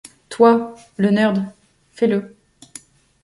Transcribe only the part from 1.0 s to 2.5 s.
nerd: fais-le.